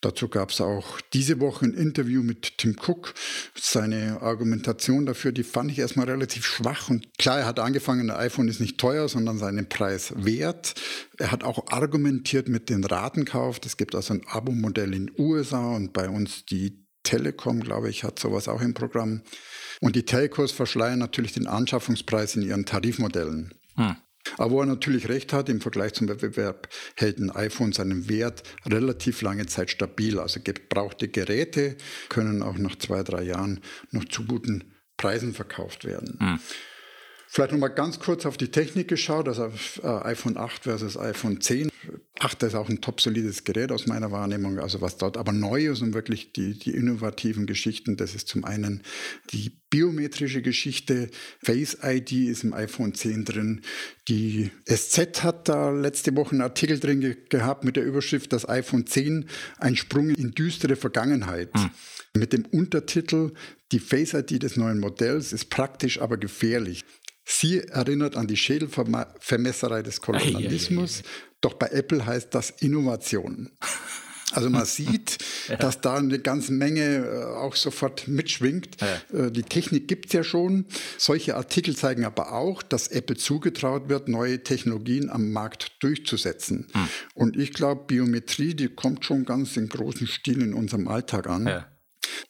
[0.00, 3.14] Dazu gab es auch diese Woche ein Interview mit Tim Cook.
[3.54, 6.90] Seine Argumentation dafür, die fand ich erstmal relativ schwach.
[6.90, 10.74] Und klar, er hat angefangen, der iPhone ist nicht teuer, sondern seinen Preis wert.
[11.16, 13.60] Er hat auch argumentiert mit dem Ratenkauf.
[13.64, 18.18] Es gibt also ein Abo-Modell in USA und bei uns die Telekom, glaube ich, hat
[18.18, 19.22] sowas auch im Programm.
[19.80, 23.54] Und die Telcos verschleiern natürlich den Anschaffungspreis in ihren Tarifmodellen.
[23.76, 23.96] Hm.
[24.38, 28.44] Aber wo er natürlich recht hat, im Vergleich zum Wettbewerb hält ein iPhone seinen Wert
[28.64, 30.18] relativ lange Zeit stabil.
[30.18, 31.76] Also gebrauchte Geräte
[32.08, 33.60] können auch nach zwei, drei Jahren
[33.90, 36.16] noch zu guten Preisen verkauft werden.
[36.20, 36.38] Hm.
[37.34, 39.50] Vielleicht nochmal ganz kurz auf die Technik geschaut, also
[39.82, 41.70] äh, iPhone 8 versus iPhone 10.
[42.18, 45.68] 8 ist auch ein top solides Gerät aus meiner Wahrnehmung, also was dort aber neu
[45.68, 48.82] ist und wirklich die, die innovativen Geschichten, das ist zum einen
[49.32, 51.08] die biometrische Geschichte,
[51.42, 53.62] Face ID ist im iPhone 10 drin.
[54.08, 58.46] Die SZ hat da letzte Woche einen Artikel drin ge gehabt mit der Überschrift, das
[58.46, 59.24] iPhone 10
[59.56, 61.54] ein Sprung in düstere Vergangenheit.
[61.54, 61.70] Mhm.
[62.14, 63.32] Mit dem Untertitel,
[63.72, 66.84] die Face ID des neuen Modells ist praktisch, aber gefährlich.
[67.24, 71.02] Sie erinnert an die Schädelvermesserei des Kolonialismus,
[71.40, 73.50] doch bei Apple heißt das Innovation.
[74.32, 75.56] Also man sieht, ja.
[75.56, 78.76] dass da eine ganze Menge äh, auch sofort mitschwingt.
[78.80, 79.26] Ja.
[79.26, 80.66] Äh, die Technik gibt es ja schon.
[80.98, 86.66] Solche Artikel zeigen aber auch, dass Apple zugetraut wird, neue Technologien am Markt durchzusetzen.
[86.72, 86.88] Hm.
[87.14, 91.46] Und ich glaube, Biometrie, die kommt schon ganz in großen Stil in unserem Alltag an.
[91.46, 91.71] Ja.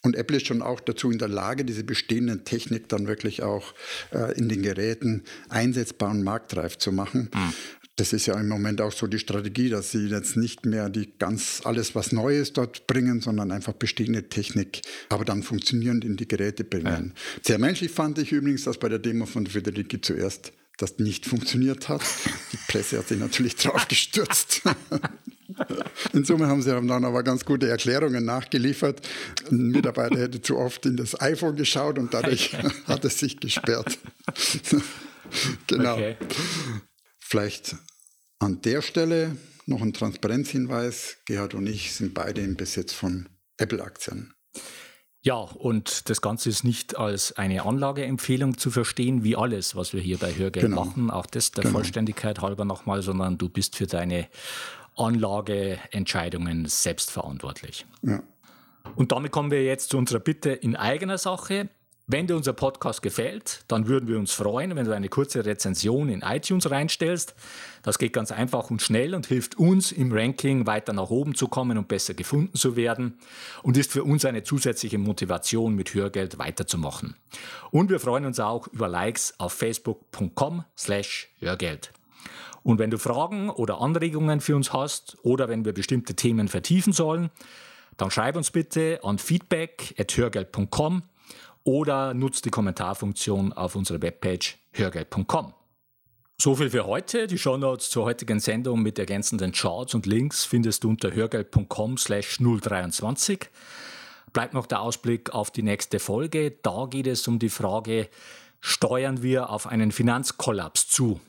[0.02, 3.74] Und Apple ist schon auch dazu in der Lage, diese bestehenden Technik dann wirklich auch
[4.12, 7.30] äh, in den Geräten einsetzbar und marktreif zu machen.
[7.35, 7.52] Mhm.
[7.96, 11.12] Das ist ja im Moment auch so die Strategie, dass sie jetzt nicht mehr die
[11.18, 14.80] ganz alles was Neues dort bringen, sondern einfach bestehende Technik,
[15.11, 17.12] aber dann funktionierend in die Geräte bringen.
[17.14, 17.40] Ja.
[17.42, 21.88] Sehr menschlich fand ich übrigens, dass bei der Demo von Federici zuerst das nicht funktioniert
[21.88, 22.02] hat.
[22.52, 24.62] Die Presse hat sich natürlich drauf gestürzt.
[26.12, 29.06] In Summe haben sie dann aber ganz gute Erklärungen nachgeliefert.
[29.50, 32.56] Ein Mitarbeiter hätte zu oft in das iPhone geschaut und dadurch
[32.87, 33.98] hat es sich gesperrt.
[35.66, 35.94] genau.
[35.94, 36.16] Okay.
[37.18, 37.76] Vielleicht
[38.38, 41.18] an der Stelle noch ein Transparenzhinweis.
[41.26, 44.35] Gerhard und ich sind beide im Besitz von Apple-Aktien.
[45.24, 50.00] Ja, und das Ganze ist nicht als eine Anlageempfehlung zu verstehen, wie alles, was wir
[50.00, 50.85] hier bei Hörgeld genau.
[50.85, 51.11] machen.
[51.12, 51.74] Auch das der genau.
[51.74, 54.26] Vollständigkeit halber nochmal, sondern du bist für deine
[54.96, 57.87] Anlageentscheidungen selbstverantwortlich.
[58.02, 58.20] Ja.
[58.96, 61.68] Und damit kommen wir jetzt zu unserer Bitte in eigener Sache.
[62.08, 66.08] Wenn dir unser Podcast gefällt, dann würden wir uns freuen, wenn du eine kurze Rezension
[66.08, 67.34] in iTunes reinstellst.
[67.84, 71.46] Das geht ganz einfach und schnell und hilft uns im Ranking weiter nach oben zu
[71.46, 73.18] kommen und besser gefunden zu werden
[73.62, 77.14] und ist für uns eine zusätzliche Motivation, mit Hörgeld weiterzumachen.
[77.70, 81.92] Und wir freuen uns auch über Likes auf facebook.com slash Hörgeld.
[82.64, 86.92] Und wenn du Fragen oder Anregungen für uns hast oder wenn wir bestimmte Themen vertiefen
[86.92, 87.30] sollen,
[87.96, 91.02] dann schreib uns bitte an feedback.hörgeld.com
[91.64, 95.55] oder nutzt die Kommentarfunktion auf unserer Webpage hörgeld.com.
[96.42, 97.29] So viel für heute.
[97.29, 102.38] Die Shownotes zur heutigen Sendung mit ergänzenden Charts und Links findest du unter hörgeld.com slash
[102.38, 103.48] 023.
[104.33, 106.53] Bleibt noch der Ausblick auf die nächste Folge.
[106.62, 108.09] Da geht es um die Frage,
[108.61, 111.20] steuern wir auf einen Finanzkollaps zu?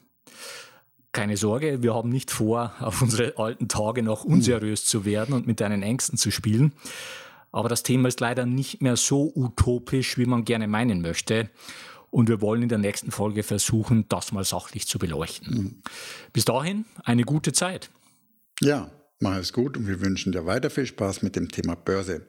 [1.12, 5.46] Keine Sorge, wir haben nicht vor, auf unsere alten Tage noch unseriös zu werden und
[5.46, 6.74] mit deinen Ängsten zu spielen.
[7.54, 11.50] Aber das Thema ist leider nicht mehr so utopisch, wie man gerne meinen möchte.
[12.10, 15.56] Und wir wollen in der nächsten Folge versuchen, das mal sachlich zu beleuchten.
[15.56, 15.82] Mhm.
[16.34, 17.90] Bis dahin eine gute Zeit.
[18.60, 22.28] Ja, mach es gut und wir wünschen dir weiter viel Spaß mit dem Thema Börse.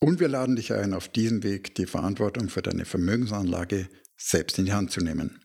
[0.00, 4.64] Und wir laden dich ein, auf diesem Weg die Verantwortung für deine Vermögensanlage selbst in
[4.64, 5.40] die Hand zu nehmen.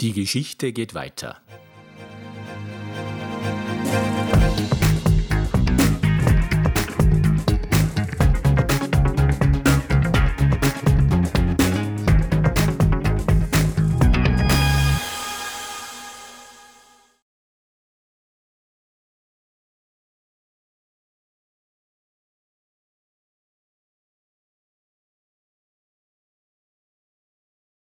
[0.00, 1.40] Die Geschichte geht weiter.